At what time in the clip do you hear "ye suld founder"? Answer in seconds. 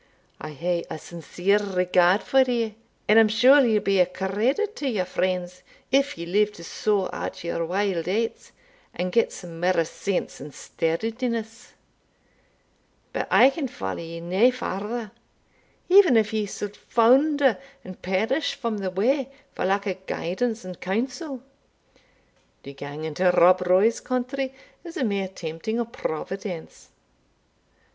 16.33-17.59